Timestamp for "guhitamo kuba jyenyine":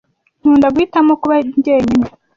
0.73-2.07